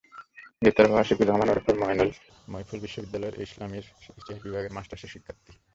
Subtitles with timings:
[0.61, 1.73] গ্রেপ্তার হওয়া আশিকুর রহমান ওরফে
[2.47, 3.85] মইফুল বিশ্ববিদ্যালয়ের ইসলামের
[4.19, 5.51] ইতিহাস বিভাগের মাস্টার্সের শিক্ষার্থী।